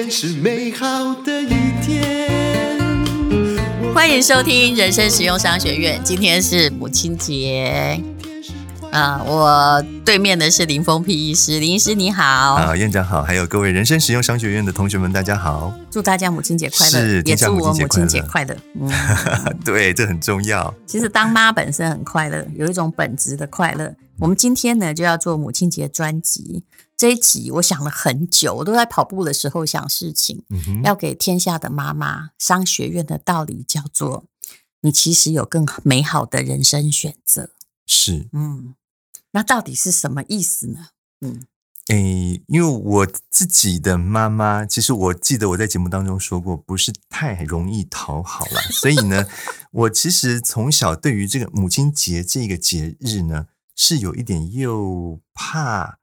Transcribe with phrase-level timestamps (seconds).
[0.00, 1.48] 天是美好的一
[1.82, 2.78] 天。
[3.94, 6.00] 欢迎收听人生实用商学院。
[6.02, 8.00] 今天是母亲节
[8.92, 12.24] 啊，我对面的是林峰皮医师，林医师你好。
[12.24, 15.70] 啊，院长好，还有各位人生实用商学院的同学们，大家好。
[15.90, 18.56] 祝大家母亲节快乐，是也祝我母亲节快乐。
[18.80, 18.90] 嗯，
[19.62, 20.72] 对，这很重要。
[20.86, 23.92] 其实当妈本身很快乐，有一种本质的快乐。
[24.20, 26.62] 我们今天呢就要做母亲节专辑。
[26.94, 32.30] 这一集我想了很久，我都在跑步的时候想事情，嗯、要给天下的妈妈。
[32.38, 34.24] 商学院的道理叫做：
[34.82, 37.50] 你其实有更美好的人生选择。
[37.86, 38.74] 是，嗯，
[39.30, 40.88] 那到底是什么意思呢？
[41.22, 41.46] 嗯，
[41.88, 49.26] 诶，因为我自己的妈妈，其实我记得我在节目当中说过，不是太容易讨好了，所以呢，
[49.70, 55.98] 我其实从小对于这个母亲节这个节日呢，是有一点又怕。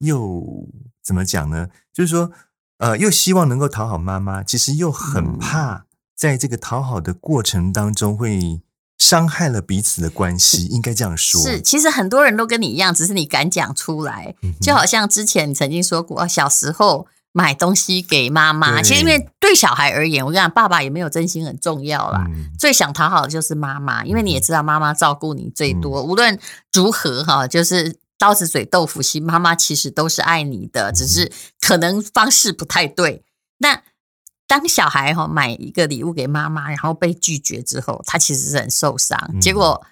[0.00, 0.68] 又
[1.02, 1.68] 怎么讲呢？
[1.90, 2.30] 就是说，
[2.76, 8.60] 呃，又希望能够讨好妈妈，其实又很怕在这个讨好的过程当中会
[8.98, 11.40] 伤害了彼此的关系，应该这样说。
[11.40, 14.34] 是，其实很多人都跟你一样，只是你敢讲出来。
[14.60, 22.24] 就好像之前你曾经说过，小时候买东西给妈妈，其实因为对小孩而言，我跟你讲，爸爸也没有真心很重要啦。
[22.28, 26.38] 嗯、最想讨好的就是妈妈，因为你也知道，妈妈照顾你最多，嗯、无论
[26.72, 27.98] 如何哈，就是。
[28.18, 33.22] 刀子嘴豆腐心，妈妈其实都是爱你的，只是可能方式不太对。
[33.58, 33.82] 那
[34.48, 39.38] 当小孩哈买一个礼物给妈妈，然后被拒绝之后，他其实是很受伤。
[39.38, 39.84] 结果。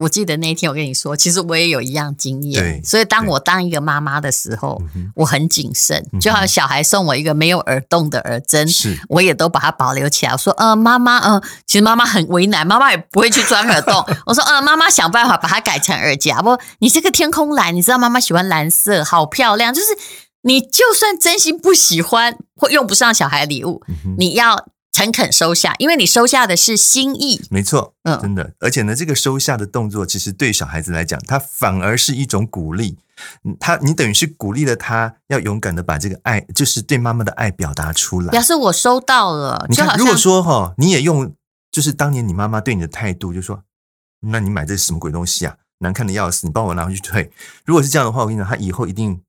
[0.00, 2.62] 我记得那一天，我跟你说，其实我也有一样经验。
[2.62, 4.80] 对所以当我当一个妈妈的时候，
[5.14, 6.02] 我很谨慎。
[6.14, 10.32] 嗯、就好像小孩送我一个没有耳洞的耳针，是我也都把它保留起来。
[10.32, 14.02] 我说：“嗯、呃，妈妈，嗯、呃，其实妈妈很为难，妈妈也不会去钻耳洞。
[14.24, 19.74] ”我说：“嗯、呃，妈妈想办法把它改成耳夹。”不，你这个天空蓝，你知道妈妈喜欢蓝色，好漂亮。
[19.74, 19.88] 就是
[20.44, 24.66] 你就算真心不喜欢或用不上小孩礼物，嗯、你要。
[24.92, 27.40] 诚恳收下，因为你收下的是心意。
[27.48, 32.98] 没错，嗯，真的，而且呢，这个收下的动作，其实对小孩子来讲，他反而是一种鼓励。
[33.58, 38.30] 他，你等于是鼓励了他，要勇敢的把这个爱，就是对妈妈的爱表达出来。
[38.30, 39.66] 表示我收到了。
[39.68, 41.34] 你看，如果说哈，你也用，
[41.70, 43.62] 就是当年你妈妈对你的态度，就说，
[44.20, 45.56] 那你买这是什么鬼东西啊？
[45.78, 47.30] 难看的要死，你帮我拿回去退。
[47.64, 49.20] 如果是这样的话，我跟你讲，他以后一定。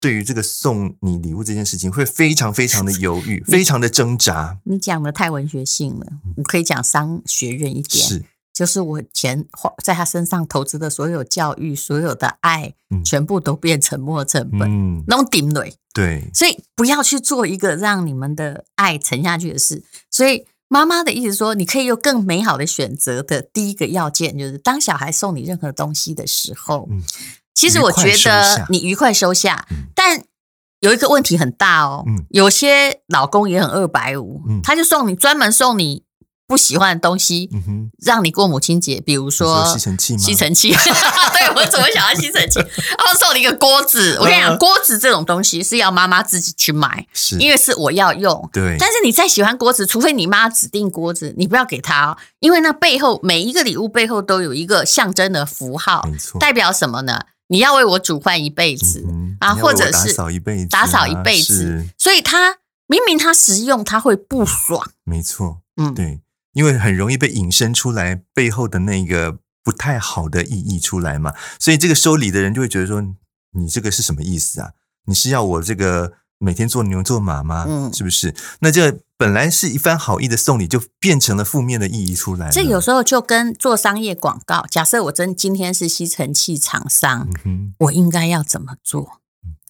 [0.00, 4.58] 对于这个送你礼物这件事情，会非常非常的 犹豫，非常的挣扎。
[4.64, 6.06] 你讲的太文学性了，
[6.38, 8.24] 我可以讲商学院一点，是，
[8.54, 15.74] 就是我钱花在他身上投资的所有教育、所有的爱，嗯、全部都变沉没成本，嗯，弄顶累。
[15.92, 19.82] 对，所以不要去做一个让你们的爱沉下去的事。
[20.10, 27.02] 所以妈妈的意思说，你可以有更美好的选择的第一个要件，就是当小孩送你任何东西的时候，嗯。
[27.54, 30.22] 其实我觉得你愉快收下，嗯、但
[30.80, 32.04] 有一个问题很大哦。
[32.06, 36.04] 嗯、有些老公也很二百五，嗯、他就送你专门送你
[36.46, 39.00] 不喜欢的东西，嗯、让你过母亲节。
[39.00, 40.70] 比如说吸尘器，吸尘器。
[41.40, 42.58] 对，我怎么想要吸尘器？
[42.58, 44.16] 然后送你一个锅子。
[44.20, 48.48] 我跟你讲，锅子这种东西是要妈妈自己去买，是因为是我要用。
[48.52, 56.06] 对，但是你再喜欢锅子，除非你妈指定锅子，你不要给他哦，因为那背后每一个礼物背后都有一个象征的符号，
[56.38, 57.20] 代表什么呢？
[57.50, 61.84] 你要为我煮饭一辈子、嗯、啊，或者是打扫一辈子，打扫一辈子。
[61.98, 64.92] 所以他明明他实用，他会不爽。
[65.04, 66.20] 没错，嗯，对，
[66.52, 71.34] 因为很容易被引申出来背后的那个不太好的意义出来嘛。
[71.58, 73.02] 所以这个收礼的人就会觉得说，
[73.52, 74.70] 你这个是什么意思啊？
[75.06, 77.64] 你是要我这个每天做牛做马吗？
[77.68, 78.34] 嗯，是不是？
[78.58, 78.98] 那这。
[79.20, 82.50] 本来是一番好意的送礼，就变成了负面的意义出来了。
[82.50, 89.20] 这有时候就跟做商业广告，假设我真今天是吸尘器厂商，嗯、我应该要怎么做？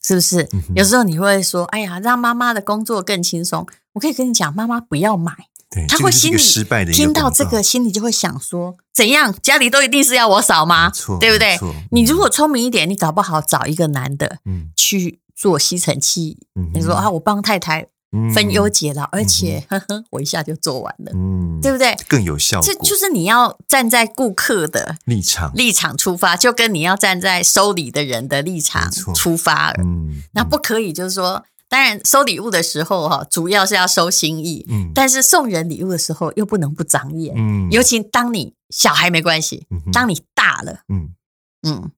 [0.01, 0.49] 是不是？
[0.53, 5.33] 嗯、有时候你会说：“哎呀，让妈妈的工作更轻松。”我可以跟你讲，妈妈不要买，
[5.69, 6.93] 对他会心里失败的。
[6.93, 9.35] 听到这个，心里就会想说：“怎样？
[9.43, 10.91] 家里都一定是要我扫吗？
[10.91, 11.59] 错对不对？
[11.91, 16.37] 你如果聪明一点，你搞不好找一个男的，嗯，去做吸尘器。
[16.55, 17.89] 嗯、你说啊，我帮太太。
[18.35, 21.97] 分忧解劳，而且、嗯、呵呵，我一下就做完了，嗯，对不对？
[22.09, 22.67] 更有效果。
[22.67, 29.71] 这就是你要站在顾客的立场立场出发，就跟你要站在收礼的人的立场出发。
[29.79, 41.15] 嗯，那不可以，就是说，当然收礼物的时候哈，主要是要收心意，嗯，但是送人礼物的时候又不能不长眼，嗯，尤其当你小孩没关系，当你大了，嗯
[41.63, 41.93] 嗯。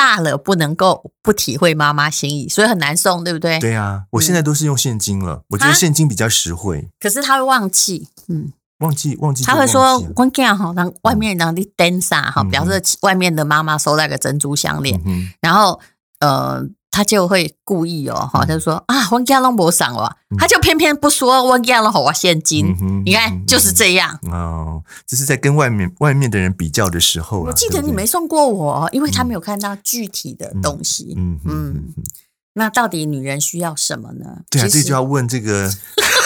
[0.00, 3.58] 大了不能够不体会妈妈心意，所以很难送，对不对？
[3.58, 6.88] 对啊，我现在都是用现金了，嗯、我觉得现金比较实惠。
[6.98, 15.78] 可是他会忘记，嗯，忘记忘记，他会说关键哈，让外面让你登啥哈，表示外面的妈妈收那个珍珠项链，嗯、然后
[16.20, 22.74] 呃，他就会故意哦，哈，他就说啊，我家拢无送我，他就偏偏不说我家拢给我现金，
[23.06, 27.40] 你看就是这样哦，这是在跟外面外面的人比较的时候。
[27.40, 31.14] 我记得你没送过我，因为他没有看到具体的东西。
[31.16, 31.94] 嗯嗯，
[32.54, 34.40] 那到底女人需要什么呢？
[34.50, 35.72] 对啊，这就要问这个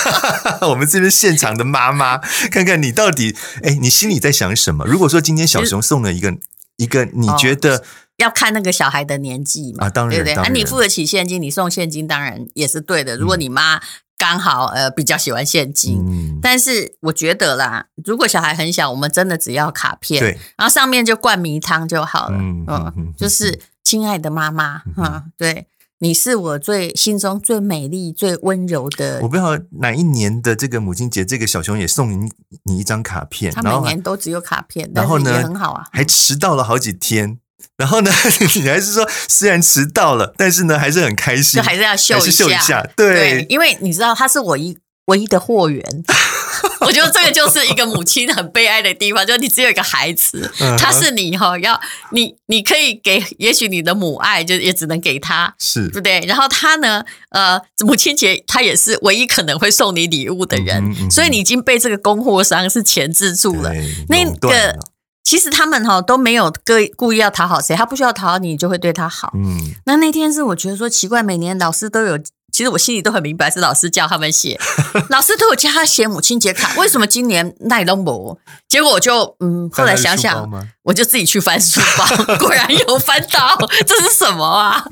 [0.68, 2.16] 我们这边现场的妈妈，
[2.50, 4.86] 看看你到底哎，你心里在想什么？
[4.86, 6.34] 如果说今天小熊送了一个
[6.78, 7.84] 一个，你觉得？
[8.18, 10.34] 要看那个小孩的年纪嘛，啊，当然，对不对？
[10.34, 13.16] 啊，你付得起现金，你送现金当然也是对的。
[13.16, 13.80] 如果你妈
[14.16, 25.66] 刚好呃比较喜欢现金，嗯，但是我觉得啦，如果小孩很小，我们真的只要卡片，对，然后上面就灌迷汤就好了，嗯，嗯，就是亲爱的妈妈，哈，嗯，对，
[25.98, 29.18] 你是我最心中最美丽、最温柔的。
[29.22, 32.30] 我不知道哪一年的这个母亲节，这个小熊也送你
[32.62, 37.40] 你一张卡片，他每年都只有卡片，然后呢，也很好啊，还迟到了好几天。
[37.76, 38.10] 然后呢，
[38.56, 45.84] 你还是说，虽然迟到了，但是呢，还是很开心，就还是要秀一下，秀一下对，对，因为你知道他是我一唯一的货源，
[46.80, 51.80] 我觉得这个就是一个母亲很悲哀的地方，就是你只有一个孩子，他是你哈、哦，要
[52.10, 56.20] 你你可以给，也许你的母爱就也只能给他，是，对不对？
[56.26, 63.72] 然后他呢，呃，母亲节他也是唯一可能会送你礼物的人，嗯嗯、所以你已经被这个供货商是钳制住了，
[64.08, 64.78] 那个。
[65.24, 69.32] 其实他们哈都没有故故意要讨好谁，他不需要讨好你，就会对他好。
[69.34, 72.18] 嗯，那那天是我觉得说奇怪，每年老师都有，
[72.52, 74.60] 其实我心里都很明白，是老师叫他们写，
[75.08, 78.38] 老师都有叫他写母亲节卡，为什么今年奈东博？
[78.68, 80.46] 结果我就嗯，后来想想，
[80.82, 83.56] 我就自己去翻书包， 果然有翻到，
[83.86, 84.84] 这是什么啊？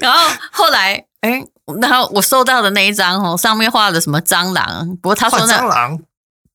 [0.00, 0.18] 然后
[0.50, 1.40] 后来哎，
[1.80, 4.96] 然后我收到的那一张哦，上面画了什么蟑螂？
[5.00, 5.98] 不过他说那蟑螂。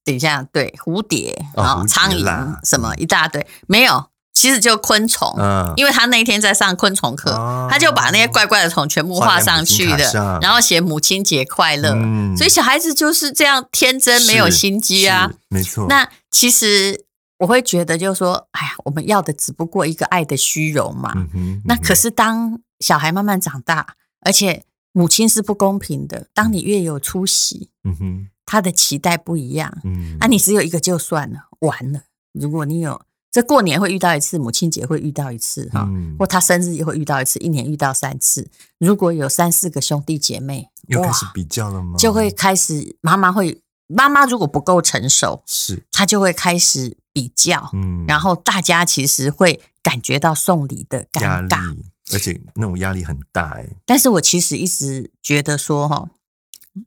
[0.06, 5.34] 等一下，对蝴蝶啊、哦、苍蝇什么一大堆，没有，其实就昆虫。
[5.40, 11.94] 嗯，因为他那一天在上昆虫课，哦、他就把那些怪怪的虫全部画上去的，然后写母亲节快乐。
[11.96, 15.88] 嗯，所以小孩子就是这样天真，没有心机啊，没错。
[15.90, 17.06] 那其实
[17.40, 21.14] 我会觉得，就是说，哎呀，我们要的只不过一个爱的虚荣嘛。
[21.16, 21.30] 嗯。
[21.34, 26.28] 嗯，那可是当小孩慢慢长大，而且母亲是不公平的。
[26.32, 28.30] 当你越有出息，嗯哼。
[28.46, 32.02] 他的期待不一样，嗯，啊，你只有一个就算了，完了。
[32.34, 33.02] 如果你有，
[33.32, 38.50] 这过年会遇到一次，母亲节会遇到一次，哈、嗯，或他生日也会遇到一次，一年遇到三次。
[38.78, 41.98] 如果有三四个兄弟姐妹，又开始比较了吗？
[41.98, 51.76] 就会开始，妈妈会，妈妈如果不够成熟，是，她就会开始比较，嗯，然后大家其实会感觉到送礼的尴尬，
[52.14, 53.66] 而且那种压力很大，哎。
[53.86, 56.10] 但是我其实一直觉得说，哈。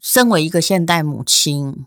[0.01, 1.87] 身为一个现代母亲，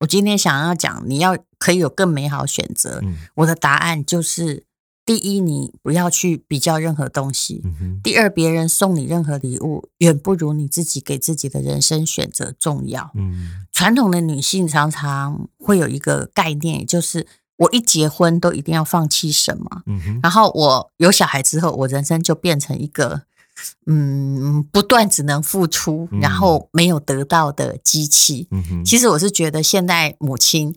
[0.00, 3.00] 我今天想要讲，你要可以有更美好选择。
[3.02, 4.64] 嗯、我的答案就是：
[5.04, 13.10] 第一，你不要去比较任何东西；嗯、第二，别人送你任何礼物，远不如你自己给自己的人生选择重要。
[13.14, 17.26] 嗯、传统的女性常常会有一个概念，就是
[17.56, 19.82] 我一结婚都一定要放弃什么，
[20.22, 23.27] 然后我有小孩之后，我人生就变成一个。
[23.86, 28.48] 嗯，不断只能付出，然后没有得到的机器。
[28.50, 30.74] 嗯哼，其实我是觉得，现代母亲，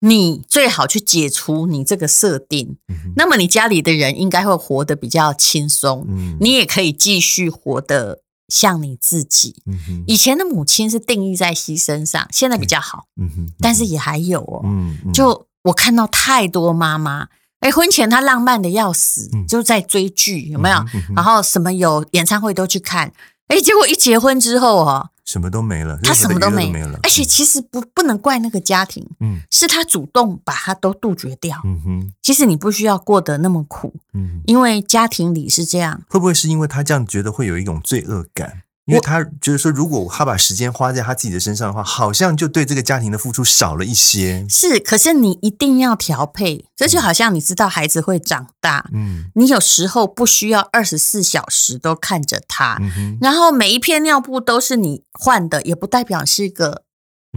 [0.00, 2.76] 你最好去解除你这个设定。
[2.88, 6.04] 嗯，那么你家里的人应该会活得比较轻松。
[6.08, 9.62] 嗯，你也可以继续活得像你自己。
[10.06, 13.06] 以前的母亲是定义在牺牲上，现在比较好。
[13.20, 14.60] 嗯哼，但是也还有哦。
[14.64, 17.28] 嗯，就我看到太多妈妈。
[17.66, 20.76] 哎，婚前他浪漫的要死，嗯、就在追剧，有没有？
[21.16, 23.12] 然后什么有演唱会都去看。
[23.48, 27.00] 哎，结果一结婚之后哦，什么都没了，他什么都没，没了。
[27.02, 31.60] 而且其实不不能怪那个家庭，嗯，是他主动把他都杜绝掉。
[31.64, 36.02] 嗯哼，其实你不需要过得那么苦，嗯，因为家庭里是这样。
[36.08, 38.62] 会不会是因为他这样觉得会有一种罪恶感？
[38.86, 44.46] 因为他觉得说，如果他把时间花在他自己的身上的话，好像就对这个家庭的付出少了一些。
[44.48, 56.84] 是，可是你一定要调配，这就好像你知道孩子会长大，嗯，你有时候不需要二十四小时都看着他，嗯，然后每一片尿布都是你换的，也不代表是一个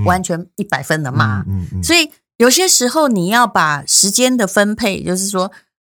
[0.06, 5.52] 完全一百分的妈，嗯嗯嗯，所以有些时候你要把时间的分配，就是说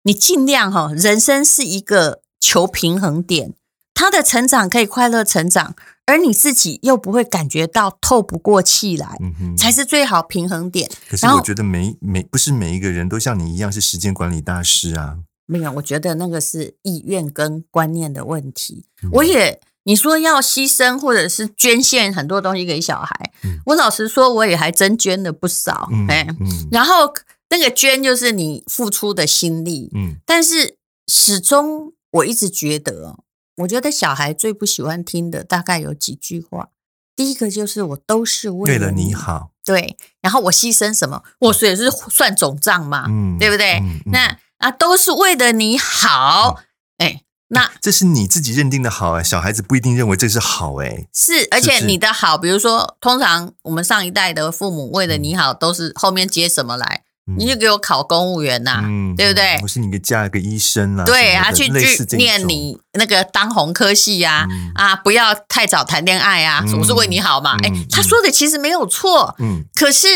[0.03, 3.53] 你尽量哈，人生是一个求平衡点。
[3.93, 5.75] 他的成长可以快乐成长，
[6.07, 9.19] 而你自己又不会感觉到透不过气来，
[9.55, 10.89] 才是最好平衡点。
[11.07, 15.17] 可是我觉得每每不是每一个人都像你一样是时间管理大师啊。
[15.45, 18.85] 没有，我觉得那个是意愿跟观念的问题。
[19.03, 25.89] 嗯、我也你说要牺牲或者是捐献很多东西给小孩，嗯、我老实说我也还真捐了不少。
[25.91, 27.13] 嗯嗯、然后
[27.49, 33.19] 那个捐就是你付出的心力，嗯，但是始终我一直觉得。
[33.57, 36.69] 我觉得小孩最不喜欢听的大概有几句话。
[37.15, 43.79] 第一个就是我都是为了你好，对，然后我牺牲什么，我也是算总账嘛，嗯，对不对？
[43.79, 46.61] 嗯嗯、那啊，都是为了你好，
[46.97, 57.03] 哎、嗯，那这是你自己认定的好哎，小孩子不一定认为这是好哎，是，而且你的好，比如说，通常我们上一代的父母为了你好，都是后面接什么来？
[57.37, 59.59] 你就给我考公务员呐、啊，嗯、对不对？
[59.61, 67.57] 我是你给嫁一个医生啊，对，他去去念你那个当红科系呀、啊，嗯、啊，不要太早谈恋爱啊，我、嗯、是为你好嘛。
[67.63, 70.07] 哎、嗯，他说的其实没有错，嗯，可是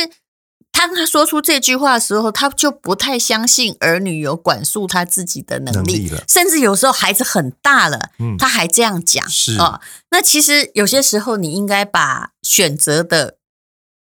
[0.72, 9.80] 当他说出这句话的时候，他就不太相信儿女有管束他自己的能力，了甚至有时候孩子很大了，嗯、他还这样讲，是哦。
[10.12, 13.38] 那其实有些时候你应该把选择的。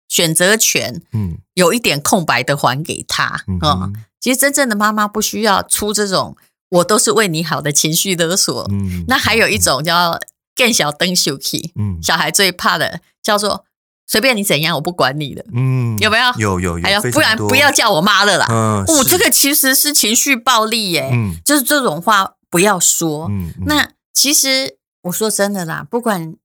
[0.09, 6.35] 选择权，嗯，有一点空白的还给他，嗯，嗯，其实真正的妈妈不需要出这种
[6.69, 10.19] “我都是为你好”的情绪勒索，嗯，那还有一种叫
[10.55, 13.65] “更小灯秀气”，嗯，小孩最怕的叫做
[14.07, 16.33] “随便你怎样，我不管你的”，嗯，有没有？
[16.39, 26.35] 有有有，还有不然不要叫我妈了啦，嗯，哦，这个其实是情绪暴力耶，嗯，就是这种话不要说，嗯，那其实我说真的啦，不管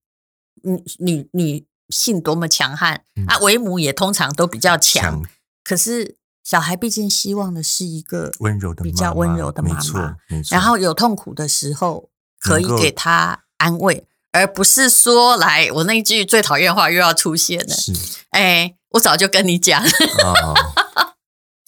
[0.63, 1.65] 你你你。
[1.95, 3.39] 性多么强悍、嗯、啊！
[3.39, 5.23] 为母也通常都比较强，
[5.63, 9.75] 可是小孩毕竟希望的是一个温柔的、比较温柔的妈妈。
[9.77, 10.57] 没错，没错。
[10.57, 12.11] 然后有痛苦的时候，
[12.41, 17.73] 可以给他安慰，而不是说来我那一句最讨厌的话又要出现了。
[17.73, 17.93] 是，
[18.31, 20.55] 哎，我早就跟你讲，哦、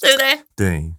[0.01, 0.43] 对不对？
[0.57, 0.93] 对，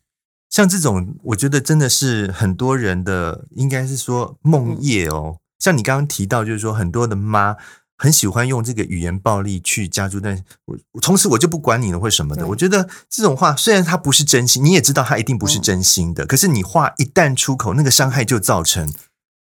[0.49, 5.35] 像这种，我觉得真的是很多人的，应该是说梦夜哦。
[5.35, 7.57] 嗯、像你刚刚提到，就是说很多的妈。
[7.97, 12.45] 很喜欢用这个语言暴力去加注，但我从此我就不管你了，或什么的。
[12.45, 18.93] 我觉得这种话虽然他不是真心，你也知道他一定不是真心的，嗯、可是你话一旦出口，那个伤害就造成。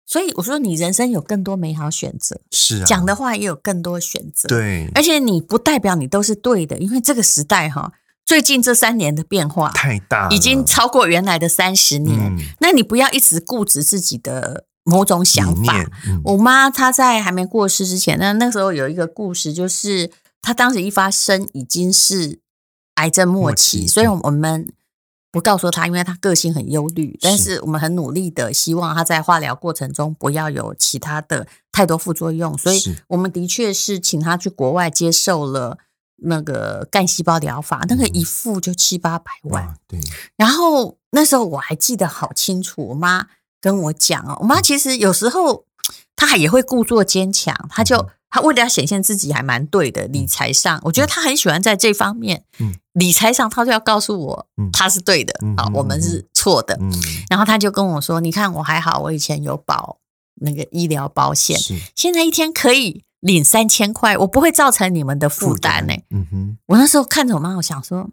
[0.07, 4.49] 所以我说，你人生有更多美好选择，是啊，讲的话也有更多选择。
[4.49, 7.93] 对，而且你不代表你都是对的，因为这个时代哈，
[8.25, 12.19] 最近这三年的变化太大，已经超过原来的三十年。
[12.19, 14.68] 嗯、那你不要一直固执自己的。
[14.89, 22.41] 某种想法，嗯、我妈她在还没过世之前，那那时候有一个故事，就是她当时一发生已经是
[22.95, 24.73] 癌症末期，末期所以我们
[25.31, 27.19] 不告诉她，因为她个性很忧虑，是。
[27.21, 35.77] 但是我们很努力的希望她在化疗过程中不要有其他的太多副作用，所以我们的确是请她去国外接受了
[36.23, 40.01] 那个干细胞疗法，嗯、那个一副就七八百万，对。
[40.37, 43.27] 然后那时候我还记得好清楚，我妈。
[43.61, 45.65] 跟我讲哦，我妈其实有时候
[46.17, 52.45] 她也会故作坚强，她就她为了要显现自己还蛮对的理财上，我觉得她很喜欢在这方面，
[52.93, 56.79] 理财上她就要告诉我她是对的，啊，我们是错的，
[57.29, 59.99] 然后她就跟我说，你看我还好，我以前有保
[60.41, 61.59] 那个医疗保险，
[61.95, 65.95] 现在一天可以领三千块，我不会造成你们的负担呢。
[66.11, 68.11] 嗯哼，我那时候看着我妈，我想说。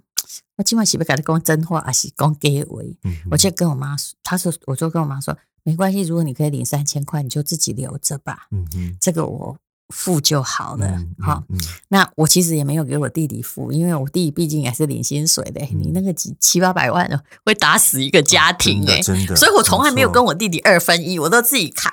[0.57, 2.81] 我今晚是不是跟他讲真话，还是讲假话？
[3.03, 8.47] 嗯、我就跟我妈说，她说，我就跟我妈说，没关系，如果你可以领三千块，你就自己留着吧。
[8.51, 9.57] 嗯嗯这个我。
[9.89, 11.43] 付就好了，好。
[11.89, 15.61] 那我其实也没有给我弟弟付，因为我弟弟毕竟也是领薪水的。
[15.75, 17.07] 你那个几七八百万
[17.45, 19.35] 会打死一个家庭哎，真的。
[19.35, 21.91] 所以我从来没有跟我弟弟二分一，我都自己扛。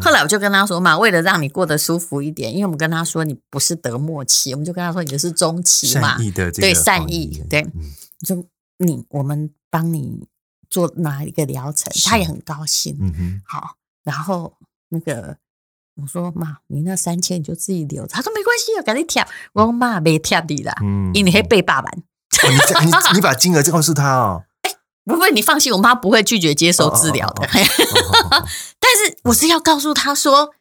[0.00, 6.16] 后来我就跟他说嘛，为了让你过得舒服一点，因为我们跟他说你不是得末期，我们就跟他说你是中期嘛，
[6.52, 7.66] 对，善意，对。
[8.24, 8.46] 就
[8.78, 10.28] 你我们帮你
[10.70, 12.96] 做哪一个疗程，他也很高兴。
[13.00, 14.54] 嗯哼，好，然后
[14.90, 15.36] 那个。
[16.00, 18.08] 我说妈，你那三千你就自己留着。
[18.08, 19.22] 他说没关系啊，赶紧贴。
[19.52, 21.90] 我说妈没贴你啦，嗯，因为你还背爸爸。
[21.92, 24.44] 你你你把金额告诉他哦。
[24.62, 24.70] 哎，
[25.04, 27.46] 不会，你放心，我妈不会拒绝接受治疗的。
[28.80, 30.54] 但是我是要告诉他说，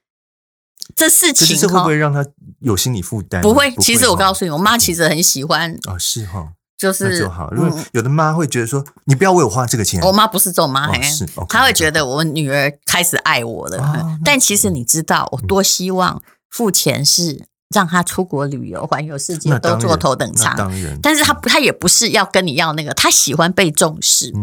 [0.96, 2.26] 这事情会不会让他
[2.60, 3.42] 有心理负担？
[3.42, 5.80] 不会，其实我告诉你，我妈其实很喜欢。
[5.88, 6.54] 哦，是哈。
[6.82, 10.02] 就是就好，因为有的妈会觉得说，你不要为我花这个钱。
[10.02, 14.18] 我妈不是这种妈，是她会觉得我女儿开始爱我了。
[14.26, 16.20] 但其实你知道，我多希望
[16.50, 20.56] 付钱是让她出国旅游、环游世界都坐头等舱。
[20.58, 24.34] 当然，但是她她也不是要跟你要那个，她喜欢被重视。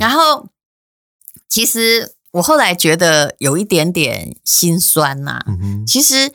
[0.00, 0.48] 然后，
[1.48, 5.44] 其实我后来觉得有一点点心酸呐。
[5.86, 6.32] 其实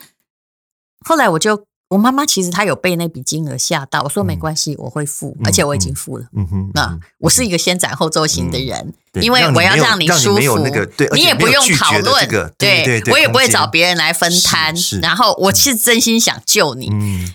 [1.04, 6.26] 后来我就我妈妈其实她有被那笔金额吓到，我说没关系，我会付，而且我已经付了。
[6.32, 14.74] 嗯哼，那我是一个先斩后奏型的人，对因为我要让你舒服，那个对，你也不用讨论，对对对，我也不会找别人来分摊。
[15.00, 16.90] 然后我是真心想救你，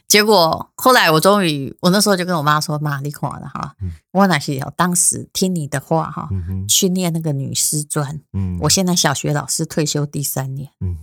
[0.07, 3.75] 结果后来我终于，我那时候就跟我妈说：“妈，你垮了哈，
[4.11, 6.27] 我那些当时听你的话哈，
[6.67, 8.19] 去念那个女师专，
[8.61, 10.97] 我现在小学老师退休第三年，嗯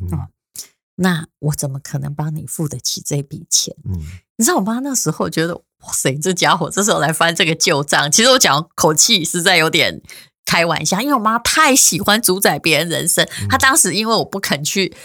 [0.97, 3.75] 那我怎么可能帮你付得起这笔钱？
[3.85, 4.01] 嗯，
[4.37, 8.11] 你知道我妈那时候觉得，哇塞，这家伙这时候来翻这个旧账。
[8.11, 10.01] 其实我讲口气实在有点
[10.47, 13.29] 开玩笑，因为我妈太喜欢主宰别人人生。
[13.51, 14.97] 她当时因为我不肯去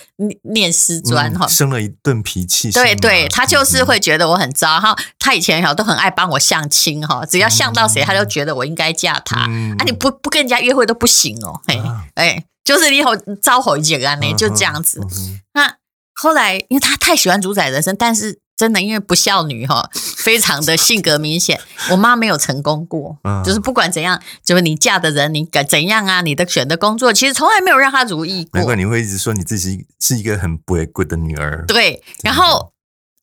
[0.53, 2.71] 念师专哈，生了一顿脾气。
[2.71, 4.79] 对对，她就是会觉得我很糟。
[4.79, 9.41] 哈，她以前哈都很爱帮我相亲哈，只要相到谁，她就觉得我应该嫁他。
[9.41, 11.59] 啊，你不不跟人家约会都不行哦。
[11.65, 11.81] 哎
[12.15, 15.05] 哎，就是你以后招回结案呢，就这样子。
[15.53, 15.80] 那。
[16.21, 21.59] 后来，因为他太喜欢主宰人生，但是真的因为不孝女哈， 非常的性格明显。
[21.89, 28.59] 我妈没有成功过，嗯、就是不管怎样，就是你嫁的人，你怎样啊，你的选的工作，其实从来没有让她如意过。
[28.59, 31.65] 难怪你会一直说你自己是一个很不会过的女儿。
[31.67, 32.70] 对，然后。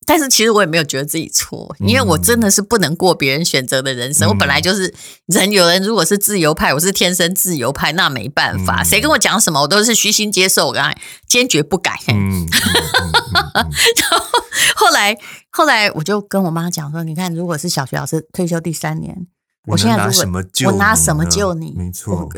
[0.09, 4.27] 但是其实我也没有觉得自己错，因为我真的是不能过别人选择的人生。
[4.27, 4.93] 嗯、我本来就是
[5.27, 10.97] 人，有人如果是自由派，我是天生自由派，那没办法，嗯、谁跟我讲什么，我都是虚心接受，我刚才
[11.29, 12.01] 坚决不改。
[12.09, 12.47] 嗯，
[13.55, 14.27] 然后
[14.75, 15.15] 后来
[15.51, 19.27] 后来我就跟我妈讲说：“你看，如果是小学老师退休第三年，
[19.67, 21.75] 我现在如果我拿什么救你？
[21.77, 22.31] 没错，我，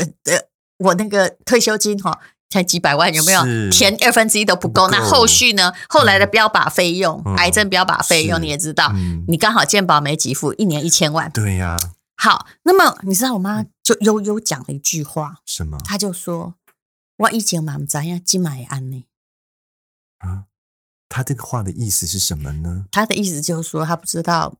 [0.89, 2.19] 我那个退休金哈。”
[2.51, 4.89] 才几百万，有没有填二分之一都不够？
[4.91, 5.73] 那后续呢？
[5.89, 8.93] 后来的标靶费用，癌症标靶费用你也知道，
[9.29, 11.31] 你刚好健保没给付，一年一千万。
[11.31, 11.79] 对呀。
[12.17, 15.79] 好，那么你知道我妈就悠悠讲了一句话，什么？
[15.85, 16.57] 她就说
[17.17, 19.07] ：“我以前蛮在呀，金买安呢。”
[20.19, 20.45] 啊，
[21.09, 22.87] 她这个话的意思是什么呢？
[22.91, 24.55] 她的意思就是说，她不知道，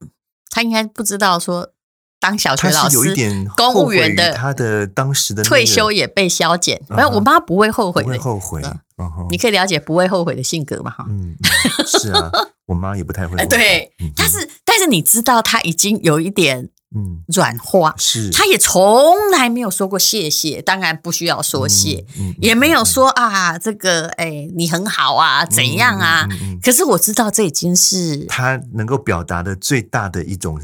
[0.49, 1.73] 她应该不知道说。
[2.21, 6.79] 当小学老师，有一点公务员的，他的当时的退休也被削减。
[6.87, 8.61] 没有，我妈不会后悔，不会后悔。
[9.31, 10.91] 你可以了解不会后悔的性格嘛？
[10.91, 11.35] 哈，嗯，
[11.87, 12.29] 是啊，
[12.67, 13.35] 我妈也不太会。
[13.47, 22.05] 对，但是但是你知道，她已经有一点嗯软化，是，她也从来没有说过谢谢，当然不需要说谢，
[22.39, 26.27] 也没有说啊这个哎你很好啊怎样啊。
[26.61, 30.61] 可是我知道这已经是她能够表达的最大的一种。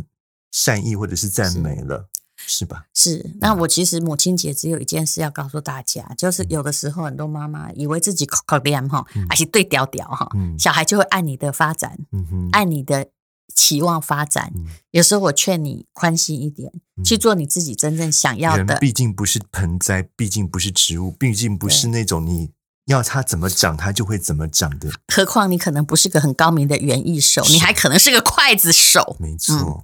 [0.51, 2.85] 善意或者是赞美了，是，吧？
[2.93, 3.33] 是。
[3.41, 13.07] 那我其实母亲节只有一件事要告诉大家，就是有的时候很多妈妈以为自己可可怜哈，而且对屌屌哈，小孩就会按你的发展，嗯、按你的
[13.53, 14.51] 期望发展。
[14.55, 18.63] 嗯、有时候我劝你宽心一点，嗯、去做你自己真正想要的。
[18.63, 22.51] 人毕竟不是盆栽，毕竟不是植物，毕竟不是那种你
[22.85, 24.89] 要它怎么长它就会怎么长的。
[25.13, 29.17] 何况你可能不是个很高明的园艺手，你还可能是个筷子手。
[29.19, 29.55] 没错。
[29.55, 29.83] 嗯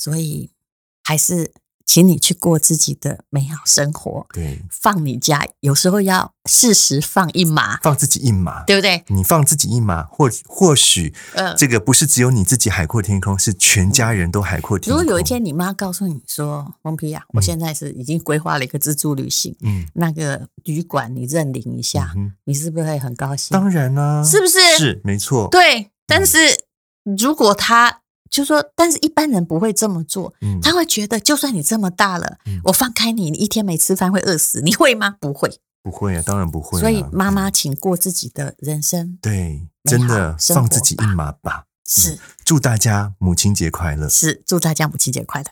[0.00, 0.50] 所以，
[1.04, 1.52] 还是
[1.84, 4.26] 请你去过自己的美好生活。
[4.32, 9.04] 对，放你家有时候要适时放一马，放自己一马，对不对？
[9.08, 15.02] 你放自己一马，或或许，呃，这个不是只有你自己海阔天空，是全家人都海阔天空。
[15.02, 24.78] 如果有一天你妈告诉你说：“蒙皮啊，我现在是已经规划了一个自助旅行，嗯，那个旅馆你认领一下，你是不是会很高兴？”当然啦，是不是？
[24.78, 25.48] 是没错。
[25.50, 26.38] 对，但是
[27.18, 27.99] 如果他。
[28.30, 30.32] 就说，但是一般人不会这么做。
[30.40, 35.16] 嗯，他会觉得，就算你这么大了，嗯，我放开你，你一天没吃饭会饿死，你会吗？
[35.20, 36.80] 不会，不会啊，当然不会啊。
[36.80, 41.64] 所以妈妈，请过自己的人生，对，真的放自己一马吧。
[41.84, 44.08] 是，祝大家母亲节快乐。
[44.08, 45.50] 是，祝大家母亲节快乐。